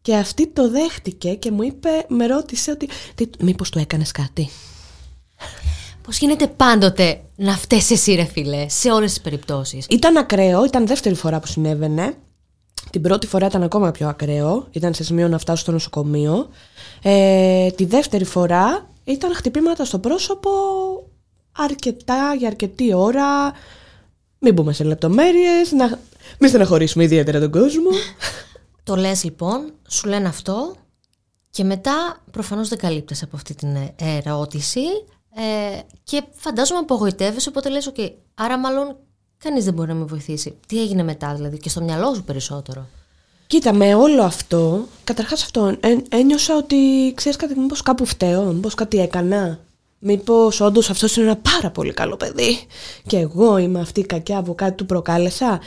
[0.02, 4.48] Και αυτή το δέχτηκε και μου είπε, με ρώτησε ότι τι, μήπως του έκανες κάτι.
[6.02, 10.86] Πώς γίνεται πάντοτε να φταίς εσύ ρε φίλε, σε όλες τις περιπτώσεις; Ήταν ακραίο, ήταν
[10.86, 12.14] δεύτερη φορά που συνέβαινε.
[12.90, 16.48] Την πρώτη φορά ήταν ακόμα πιο ακραίο, ήταν σε σημείο να φτάσω στο νοσοκομείο.
[17.02, 20.50] Ε, τη δεύτερη φορά ήταν χτυπήματα στο πρόσωπο
[21.56, 23.52] αρκετά για αρκετή ώρα.
[24.38, 25.98] Μην μπούμε σε λεπτομέρειες, να
[26.38, 27.90] μην στεναχωρήσουμε ιδιαίτερα τον κόσμο.
[28.84, 30.74] Το λες λοιπόν, σου λένε αυτό
[31.50, 34.80] και μετά προφανώς δεν καλύπτεσαι από αυτή την ερώτηση
[35.34, 38.96] ε, και φαντάζομαι απογοητεύεσαι οπότε λες okay, άρα μάλλον
[39.42, 40.54] κανείς δεν μπορεί να με βοηθήσει.
[40.66, 42.86] Τι έγινε μετά δηλαδή και στο μυαλό σου περισσότερο.
[43.46, 45.76] Κοίτα, με όλο αυτό, καταρχάς αυτό,
[46.08, 46.76] ένιωσα ότι
[47.14, 49.58] ξέρεις κάτι, μήπως κάπου φταίω, μήπως κάτι έκανα.
[49.98, 52.58] Μήπως όντως αυτό είναι ένα πάρα πολύ καλό παιδί
[53.06, 55.60] και εγώ είμαι αυτή η κακιά που κάτι του προκάλεσα.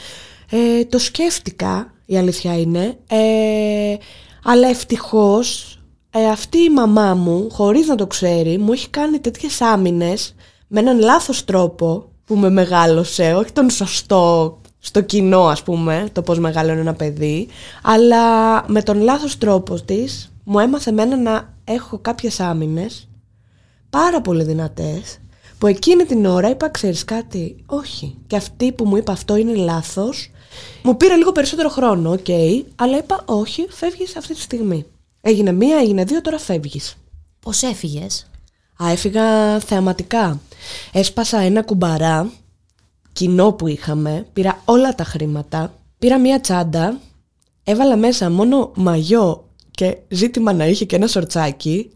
[0.50, 3.96] Ε, το σκέφτηκα, η αλήθεια είναι, ε,
[4.44, 5.78] αλλά ευτυχώς
[6.10, 10.34] ε, αυτή η μαμά μου, χωρίς να το ξέρει, μου έχει κάνει τέτοιες άμυνες
[10.66, 16.22] με έναν λάθος τρόπο που με μεγάλωσε, όχι τον σωστό στο κοινό ας πούμε, το
[16.22, 17.48] πώς μεγαλώνει ένα παιδί,
[17.82, 18.24] αλλά
[18.70, 23.08] με τον λάθος τρόπο της μου έμαθε μένα να έχω κάποιες άμυνες
[23.90, 25.18] πάρα πολύ δυνατές
[25.58, 29.54] που εκείνη την ώρα είπα ξέρεις κάτι, όχι και αυτή που μου είπε αυτό είναι
[29.54, 30.30] λάθος
[30.82, 32.28] μου πήρε λίγο περισσότερο χρόνο, οκ,
[32.74, 34.86] αλλά είπα όχι, φεύγεις αυτή τη στιγμή
[35.20, 36.96] έγινε μία, έγινε δύο, τώρα φεύγεις.
[37.40, 38.30] Πώς έφυγες;
[38.76, 40.40] Α, έφυγα θεαματικά.
[40.92, 42.30] Έσπασα ένα κουμπαρά
[43.12, 47.00] κοινό που είχαμε, πήρα όλα τα χρήματα, πήρα μία τσάντα,
[47.64, 51.92] έβαλα μέσα μόνο μαγιό και ζήτημα να είχε και ένα σορτσάκι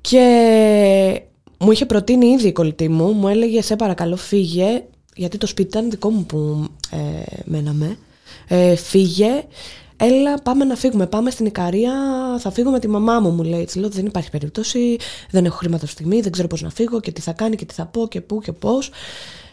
[0.00, 1.22] και
[1.58, 5.68] μου είχε προτείνει ήδη η κολλητή μου, μου έλεγε σε παρακαλώ φύγε, γιατί το σπίτι
[5.68, 7.98] ήταν δικό μου που ε, μέναμε,
[8.48, 9.44] ε, φύγε,
[10.00, 11.92] έλα πάμε να φύγουμε, πάμε στην Ικαρία,
[12.38, 13.64] θα φύγω με τη μαμά μου, μου λέει.
[13.64, 14.96] Της λέω δεν υπάρχει περίπτωση,
[15.30, 17.56] δεν έχω χρήματα αυτή τη στιγμή, δεν ξέρω πώς να φύγω και τι θα κάνει
[17.56, 18.90] και τι θα πω και πού και πώς.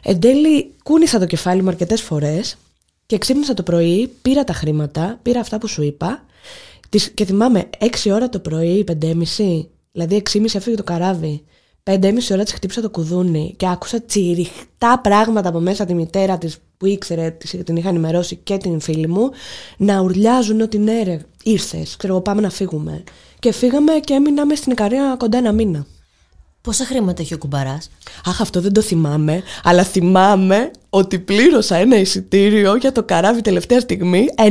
[0.03, 2.57] Εν τέλει, κούνησα το κεφάλι μου αρκετές φορές
[3.05, 6.25] και ξύπνησα το πρωί, πήρα τα χρήματα, πήρα αυτά που σου είπα.
[7.13, 11.43] Και θυμάμαι, 6 ώρα το πρωί, 5.30, δηλαδή 6.30 έφυγε το καράβι.
[11.83, 16.57] 5.30 ώρα της χτύπησα το κουδούνι και άκουσα τσιριχτά πράγματα από μέσα τη μητέρα της
[16.78, 19.30] που ήξερε, την είχα ενημερώσει και την φίλη μου,
[19.78, 23.04] να ουρλιάζουν ότι ναι, ρε, ήρθες, ξέρω εγώ, πάμε να φύγουμε.
[23.40, 25.86] Και φύγαμε και έμειναμε στην Ικαρία κοντά ένα μήνα.
[26.62, 27.90] Πόσα χρήματα έχει ο κουμπαράς;
[28.26, 29.44] Αχ, αυτό δεν το θυμάμαι.
[29.63, 34.48] Αλλά θυμάμαι ότι πλήρωσα ένα εισιτήριο για το καράβι τελευταία στιγμή 90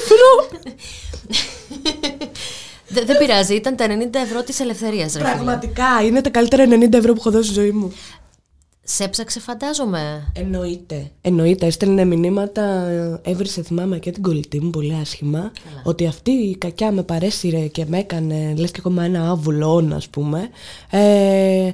[0.00, 0.60] ευρώ.
[3.06, 5.12] δεν πειράζει, ήταν τα 90 ευρώ της ελευθερίας.
[5.12, 7.92] Πραγματικά, είναι τα καλύτερα 90 ευρώ που έχω δώσει στη ζωή μου.
[8.86, 10.32] Σε έψαξε φαντάζομαι.
[10.34, 11.10] Εννοείται.
[11.20, 11.66] Εννοείται.
[11.66, 12.88] Έστελνε μηνύματα,
[13.22, 15.52] έβρισε θυμάμαι και την κολλητή μου πολύ άσχημα,
[15.84, 20.08] ότι αυτή η κακιά με παρέσυρε και με έκανε, λες και ακόμα ένα άβουλο ας
[20.08, 20.48] πούμε.
[20.90, 21.72] Ε,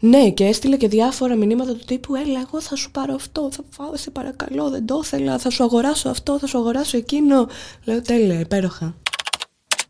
[0.00, 3.64] ναι, και έστειλε και διάφορα μηνύματα του τύπου Έλα, εγώ θα σου πάρω αυτό, θα
[3.70, 7.46] φάω, σε παρακαλώ, δεν το ήθελα, θα σου αγοράσω αυτό, θα σου αγοράσω εκείνο.
[7.84, 8.94] Λέω τέλεια, υπέροχα.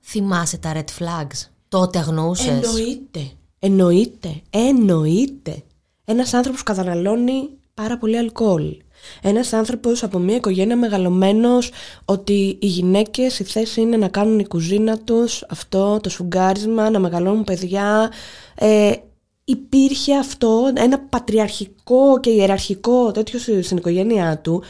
[0.02, 5.62] Θυμάσαι τα red flags, τότε αγνοούσες; Εννοείται, εννοείται, εννοείται.
[6.10, 8.76] Ένας άνθρωπος καταναλώνει πάρα πολύ αλκοόλ.
[9.22, 11.70] Ένας άνθρωπος από μια οικογένεια μεγαλωμένος
[12.04, 16.98] ότι οι γυναίκες η θέση είναι να κάνουν η κουζίνα τους, αυτό, το σφουγγάρισμα, να
[16.98, 18.12] μεγαλώνουν παιδιά.
[18.54, 18.92] Ε,
[19.44, 24.62] υπήρχε αυτό, ένα πατριαρχικό και ιεραρχικό τέτοιο στην οικογένειά του,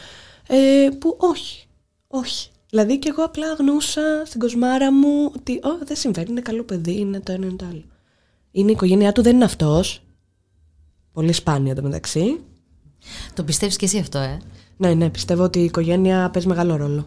[0.47, 1.67] ε, που όχι,
[2.07, 2.49] όχι.
[2.69, 6.99] Δηλαδή και εγώ απλά αγνούσα στην κοσμάρα μου ότι oh, δεν συμβαίνει, είναι καλό παιδί,
[6.99, 7.83] είναι το ένα είναι το άλλο.
[8.51, 10.01] Είναι η οικογένειά του, δεν είναι αυτός,
[11.19, 12.39] Πολύ σπάνια το μεταξύ.
[13.33, 14.39] Το πιστεύεις και εσύ αυτό, ε;
[14.77, 17.05] Ναι, ναι, πιστεύω ότι η οικογένεια παίζει μεγάλο ρόλο.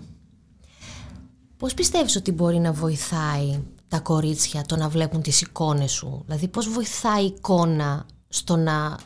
[1.56, 6.48] Πώς πιστεύεις ότι μπορεί να βοηθάει τα κορίτσια το να βλέπουν τις εικόνες σου; Δηλαδή
[6.48, 8.96] πώς βοηθάει η εικόνα στο να...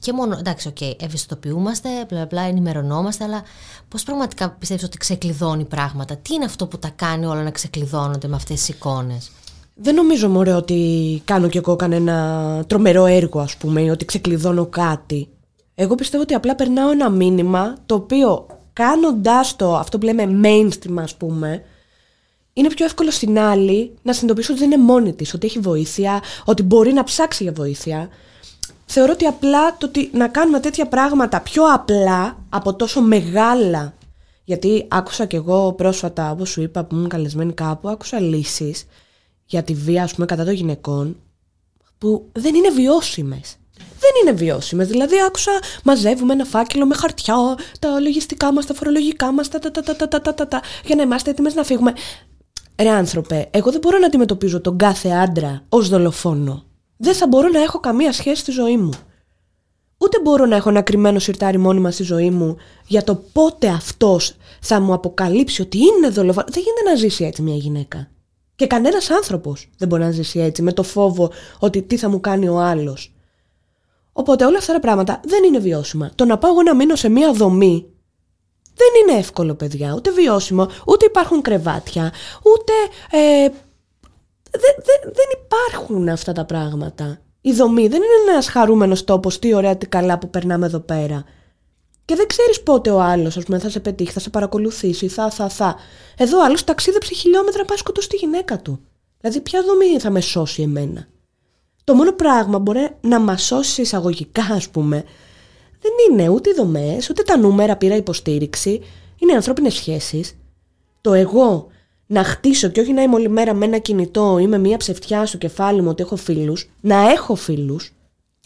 [0.00, 3.42] Και μόνο, εντάξει, OK, okay, ευαισθητοποιούμαστε, μπλα μπλα, ενημερωνόμαστε, αλλά
[3.88, 8.28] πώς πραγματικά πιστεύεις ότι ξεκλειδώνει πράγματα; Τι είναι αυτό που τα κάνει όλα να ξεκλειδώνονται
[8.28, 9.30] με αυτές τις εικόνες;
[9.74, 14.66] Δεν νομίζω μωρέ ότι κάνω κι εγώ κανένα τρομερό έργο ας πούμε ή ότι ξεκλειδώνω
[14.66, 15.28] κάτι.
[15.74, 20.96] Εγώ πιστεύω ότι απλά περνάω ένα μήνυμα το οποίο κάνοντάς το αυτό που λέμε mainstream
[20.98, 21.62] ας πούμε
[22.52, 26.22] είναι πιο εύκολο στην άλλη να συνειδητοποιήσει ότι δεν είναι μόνη της, ότι έχει βοήθεια,
[26.44, 28.08] ότι μπορεί να ψάξει για βοήθεια.
[28.84, 33.94] Θεωρώ ότι απλά το ότι να κάνουμε τέτοια πράγματα πιο απλά από τόσο μεγάλα
[34.44, 38.86] γιατί άκουσα κι εγώ πρόσφατα, όπως σου είπα που ήμουν καλεσμένη κάπου, άκουσα λύσεις
[39.44, 41.16] για τη βία, ας πούμε, κατά των γυναικών,
[41.98, 43.56] που δεν είναι βιώσιμες.
[43.76, 44.88] Δεν είναι βιώσιμες.
[44.88, 45.52] Δηλαδή, άκουσα,
[45.84, 47.34] μαζεύουμε ένα φάκελο με χαρτιά,
[47.78, 50.96] τα λογιστικά μας, τα φορολογικά μας, τα τα τα τα τα τα τα, τα για
[50.96, 51.92] να είμαστε έτοιμες να φύγουμε.
[52.82, 56.64] Ρε άνθρωπε, εγώ δεν μπορώ να αντιμετωπίζω τον κάθε άντρα ως δολοφόνο.
[56.96, 58.92] Δεν θα μπορώ να έχω καμία σχέση στη ζωή μου.
[59.98, 64.36] Ούτε μπορώ να έχω ένα κρυμμένο σιρτάρι μόνιμα στη ζωή μου για το πότε αυτός
[64.60, 66.46] θα μου αποκαλύψει ότι είναι δολοφόνο.
[66.50, 68.08] Δεν γίνεται να ζήσει έτσι μια γυναίκα.
[68.56, 72.20] Και κανένας άνθρωπος δεν μπορεί να ζήσει έτσι, με το φόβο ότι τι θα μου
[72.20, 73.14] κάνει ο άλλος.
[74.12, 76.10] Οπότε όλα αυτά τα πράγματα δεν είναι βιώσιμα.
[76.14, 77.86] Το να πάω εγώ να μείνω σε μία δομή
[78.74, 79.92] δεν είναι εύκολο, παιδιά.
[79.94, 82.12] Ούτε βιώσιμο, ούτε υπάρχουν κρεβάτια,
[82.42, 82.72] ούτε.
[83.10, 83.48] Ε,
[85.02, 87.18] δεν υπάρχουν αυτά τα πράγματα.
[87.40, 91.24] Η δομή δεν είναι ένας χαρούμενος τόπος, τι ωραία, τι καλά που περνάμε εδώ πέρα.
[92.04, 95.30] Και δεν ξέρεις πότε ο άλλος, ας πούμε, θα σε πετύχει, θα σε παρακολουθήσει, θα,
[95.30, 95.76] θα, θα.
[96.16, 98.80] Εδώ ο άλλος ταξίδεψε χιλιόμετρα να πάει σκοτώσει τη γυναίκα του.
[99.20, 101.08] Δηλαδή, ποια δομή θα με σώσει εμένα;
[101.84, 105.04] Το μόνο πράγμα μπορεί να μας σώσει εισαγωγικά, ας πούμε,
[105.80, 108.80] δεν είναι ούτε οι δομές, ούτε τα νούμερα πήρα υποστήριξη.
[109.18, 110.36] Είναι ανθρώπινες σχέσεις.
[111.00, 111.68] Το εγώ
[112.06, 115.26] να χτίσω και όχι να είμαι όλη μέρα με ένα κινητό ή με μια ψευτιά
[115.26, 117.92] στο κεφάλι μου ότι έχω φίλους, να έχω φίλους,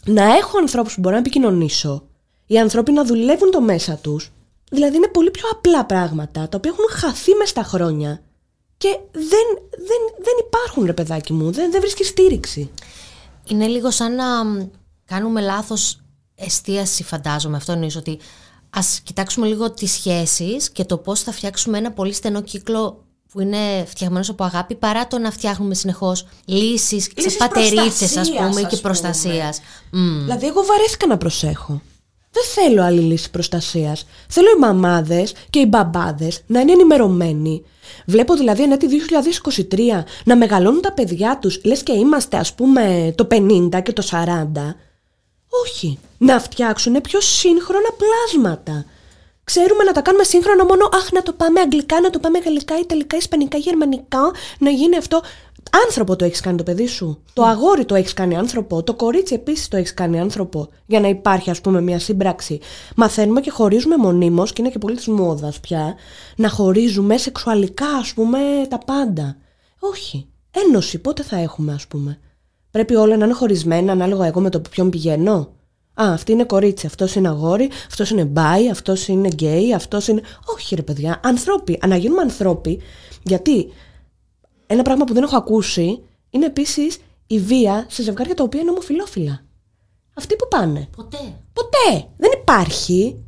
[0.06, 2.08] να έχω ανθρώπους που μπορώ να επικοινωνήσω,
[2.50, 4.32] οι άνθρωποι να δουλεύουν το μέσα τους.
[4.70, 8.20] Δηλαδή είναι πολύ πιο απλά πράγματα, τα οποία έχουν χαθεί μες στα χρόνια
[8.76, 12.70] και δεν, δεν, δεν υπάρχουν ρε παιδάκι μου, δεν, δεν βρίσκεις στήριξη.
[13.48, 14.24] Είναι λίγο σαν να
[15.04, 16.00] κάνουμε λάθος
[16.34, 17.56] εστίαση φαντάζομαι.
[17.56, 18.18] Αυτό εννοείς ότι
[18.70, 23.40] ας κοιτάξουμε λίγο τις σχέσεις και το πώς θα φτιάξουμε ένα πολύ στενό κύκλο που
[23.40, 28.76] είναι φτιαγμένος από αγάπη παρά το να φτιάχνουμε συνεχώς λύσεις σε πατερίτσες, ας πούμε, και
[28.76, 29.60] προστασίας.
[29.90, 31.82] Δηλαδή, εγώ βαρέθηκα να προσέχω.
[32.30, 34.06] Δεν θέλω άλλη λύση προστασίας.
[34.28, 37.64] Θέλω οι μαμάδες και οι μπαμπάδες να είναι ενημερωμένοι.
[38.06, 38.78] Βλέπω δηλαδή εν
[39.70, 44.02] 2023 να μεγαλώνουν τα παιδιά τους, λες και είμαστε ας πούμε το 50 και το
[44.10, 44.74] 40.
[45.64, 45.98] Όχι.
[46.18, 48.84] Να φτιάξουν πιο σύγχρονα πλάσματα.
[49.44, 52.78] Ξέρουμε να τα κάνουμε σύγχρονα μόνο αχ να το πάμε αγγλικά, να το πάμε γαλλικά,
[52.78, 55.22] ιταλικά, ισπανικά, γερμανικά, να γίνει αυτό.
[55.86, 57.22] Άνθρωπο το έχεις κάνει το παιδί σου.
[57.32, 58.82] Το αγόρι το έχεις κάνει άνθρωπο.
[58.82, 60.68] Το κορίτσι επίσης το έχεις κάνει άνθρωπο.
[60.86, 62.60] Για να υπάρχει, ας πούμε, μια σύμπραξη.
[62.96, 65.94] Μαθαίνουμε και χωρίζουμε μονίμως, και είναι και πολύ τη μόδας πια,
[66.36, 69.36] να χωρίζουμε σεξουαλικά, ας πούμε, τα πάντα.
[69.78, 70.26] Όχι.
[70.50, 72.18] Ένωση, πότε θα έχουμε, ας πούμε.
[72.70, 75.52] Πρέπει όλα να είναι χωρισμένα ανάλογα εγώ με το ποιον πηγαίνω.
[75.94, 80.20] Α, αυτή είναι κορίτσι, αυτός είναι αγόρι, αυτός είναι μπάι, αυτός είναι γκέι, αυτός είναι.
[80.54, 81.78] Όχι, ρε παιδιά, ανθρώποι.
[81.80, 82.80] Αναγίνουμε ανθρώποι,
[83.22, 83.72] γιατί
[84.70, 88.70] ένα πράγμα που δεν έχω ακούσει είναι επίσης η βία σε ζευγάρια τα οποία είναι
[88.70, 89.44] ομοφυλόφιλα.
[90.14, 90.88] Αυτοί που πάνε.
[90.96, 91.40] Ποτέ.
[91.52, 92.08] Ποτέ.
[92.16, 93.24] Δεν υπάρχει.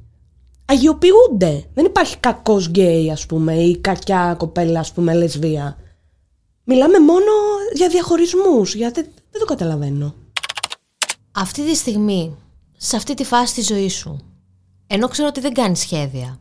[0.64, 1.64] Αγιοποιούνται.
[1.74, 5.76] Δεν υπάρχει κακός γκέι, ας πούμε, ή κακιά κοπέλα, ας πούμε, λεσβία.
[6.64, 7.31] Μιλάμε μόνο
[7.74, 8.74] για διαχωρισμούς.
[8.74, 10.14] Γιατί δεν το καταλαβαίνω.
[11.33, 12.37] Αυτή τη στιγμή
[12.76, 14.18] σε αυτή τη φάση της ζωής σου,
[14.87, 16.40] ενώ ξέρω ότι δεν κάνεις σχέδια,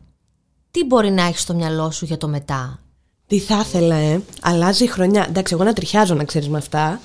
[0.70, 2.82] τι μπορεί να έχεις στο μυαλό σου για το μετά;
[3.30, 5.26] Τι θα ήθελα, ε; Αλλάζει η χρονιά.
[5.28, 7.00] Εντάξει, εγώ να τριχιάζω να ξέρεις με αυτά.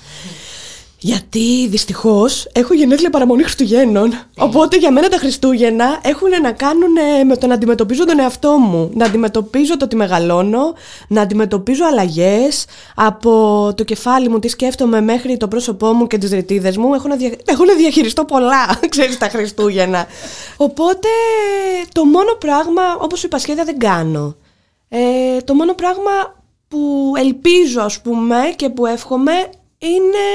[1.00, 4.14] Γιατί δυστυχώς έχω γενέθλια παραμονή Χριστουγέννων.
[4.38, 6.92] Οπότε για μένα τα Χριστούγεννα έχουν να κάνουν
[7.26, 8.92] με το να αντιμετωπίζω τον εαυτό μου.
[8.94, 10.74] Να αντιμετωπίζω το ότι μεγαλώνω,
[11.08, 16.32] να αντιμετωπίζω αλλαγές από το κεφάλι μου, τι σκέφτομαι μέχρι το πρόσωπό μου και τις
[16.32, 16.94] ρητίδες μου.
[16.94, 17.32] Έχω να, δια...
[17.46, 20.08] έχω να διαχειριστώ πολλά, ξέρεις, τα Χριστούγεννα.
[20.58, 21.08] Οπότε
[21.92, 24.36] το μόνο πράγμα, όπως είπα, σχέδια δεν κάνω.
[24.90, 29.32] Ε, το μόνο πράγμα που ελπίζω, ας πούμε, και που εύχομαι
[29.78, 30.26] είναι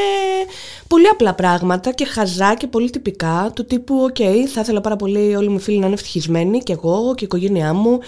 [0.89, 4.17] πολύ απλά πράγματα και χαζά και πολύ τυπικά του τύπου «ΟΚ,
[4.53, 7.27] θα ήθελα πάρα πολύ όλοι μου οι φίλοι να είναι ευτυχισμένοι και εγώ και η
[7.27, 7.99] οικογένειά μου».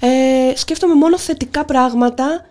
[0.00, 2.46] Ε, σκέφτομαι μόνο θετικά πράγματα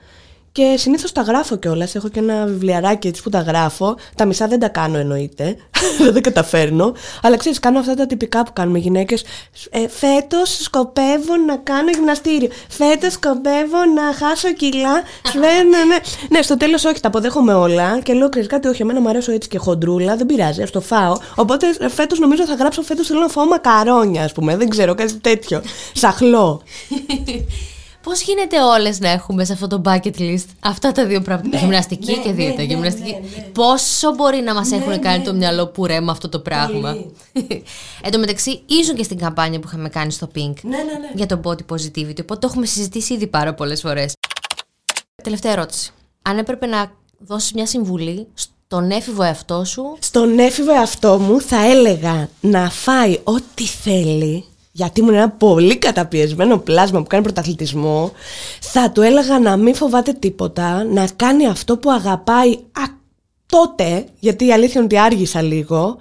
[0.52, 1.96] και συνήθως τα γράφω κιόλας.
[1.96, 3.96] Έχω και ένα βιβλιαράκι έτσι που τα γράφω.
[4.16, 5.56] Τα μισά δεν τα κάνω εννοείται.
[6.04, 6.94] δεν τα καταφέρνω.
[7.22, 9.24] Αλλά ξέρεις, κάνω αυτά τα τυπικά που κάνουμε γυναίκες.
[9.70, 12.50] Ε, Φέτος σκοπεύω να κάνω γυμναστήριο.
[12.68, 14.94] Φέτος σκοπεύω να χάσω κιλά.
[15.42, 15.98] ναι, ναι, ναι.
[16.30, 18.00] ναι, στο τέλος όχι, τα αποδέχομαι όλα.
[18.00, 20.16] Και λέω, ξέρεις κάτι, όχι, εμένα μου αρέσω έτσι και χοντρούλα.
[20.16, 21.18] Δεν πειράζει, ας το φάω.
[21.36, 24.58] Οπότε ε, φέτος νομίζω θα γράψω φέτος θέλω να φάω μακαρόνια, ας πούμε.
[24.58, 25.62] Δεν ξέρω, κάτι τέτοιο.
[25.94, 26.62] Σαχλό.
[28.04, 31.62] Πώς γίνεται όλες να έχουμε σε αυτό το bucket list αυτά τα δύο πράγματα; Ναι,
[31.64, 32.56] γυμναστική ναι, και δίαιτα.
[32.56, 33.16] Ναι, γυμναστική.
[33.54, 36.96] Πόσο μπορεί να μας έχουν κάνει το μυαλό που με αυτό το πράγμα;
[38.06, 40.54] Εν τω μεταξύ, ήσουν και στην καμπάνια που είχαμε κάνει στο Pink
[41.14, 42.22] για το body positivity.
[42.22, 44.14] Οπότε το έχουμε συζητήσει ήδη πάρα πολλές φορές.
[45.24, 45.92] Τελευταία ερώτηση.
[46.22, 51.66] Αν έπρεπε να δώσεις μια συμβουλή στον έφηβο εαυτό σου; Στον έφηβο εαυτό μου θα
[51.66, 58.12] έλεγα να φάει ό,τι θέλει γιατί ήμουν ένα πολύ καταπιεσμένο πλάσμα που κάνει πρωταθλητισμό,
[58.60, 62.84] θα του έλεγα να μην φοβάται τίποτα, να κάνει αυτό που αγαπάει α,
[63.46, 65.98] τότε, γιατί η αλήθεια είναι ότι άργησα λίγο.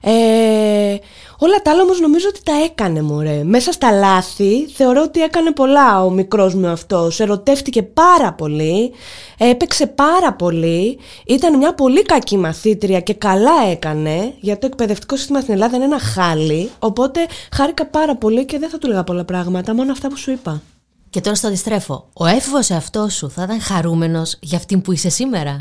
[0.00, 0.96] Ε,
[1.44, 3.42] όλα τα άλλα όμως νομίζω ότι τα έκανε μωρέ.
[3.44, 7.20] Μέσα στα λάθη θεωρώ ότι έκανε πολλά ο μικρός μου αυτός.
[7.20, 8.92] Ερωτεύτηκε πάρα πολύ,
[9.38, 15.40] έπαιξε πάρα πολύ, ήταν μια πολύ κακή μαθήτρια και καλά έκανε, γιατί το εκπαιδευτικό σύστημα
[15.40, 19.24] στην Ελλάδα είναι ένα χάλι, οπότε χάρηκα πάρα πολύ και δεν θα του λέγα πολλά
[19.24, 20.62] πράγματα, μόνο αυτά που σου είπα.
[21.10, 22.08] Και τώρα στο αντιστρέφω.
[22.12, 25.60] Ο έφηβος εαυτός σου θα ήταν χαρούμενος για αυτήν που είσαι σήμερα;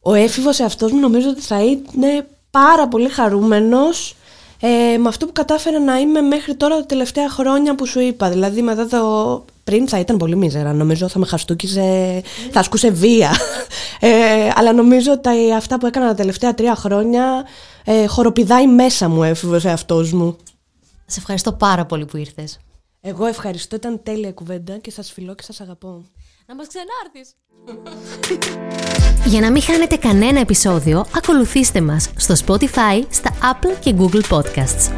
[0.00, 4.16] Ο έφηβος εαυτός μου νομίζω ότι θα είναι πάρα πολύ χαρούμενος
[4.64, 8.30] ε, με αυτό που κατάφερα να είμαι μέχρι τώρα τα τελευταία χρόνια που σου είπα.
[8.30, 9.44] Δηλαδή μετά το...
[9.64, 13.30] Πριν θα ήταν πολύ μίζερα, νομίζω θα με χαστούκιζε, θα ασκούσε βία.
[14.04, 17.44] Ε, αλλά νομίζω ότι αυτά που έκανα τα τελευταία τρία χρόνια
[17.84, 20.36] ε, χοροπηδάει μέσα μου έφηβος εαυτός μου.
[21.06, 22.58] Σε ευχαριστώ πάρα πολύ που ήρθες.
[23.00, 26.04] Εγώ ευχαριστώ, ήταν τέλεια κουβέντα και σας φιλώ και σας αγαπώ.
[26.46, 27.34] Να μας ξανάρθεις.
[29.24, 34.90] Για να μην χάνετε κανένα επεισόδιο, ακολουθήστε μας στο Spotify, στα Apple και Google Podcasts.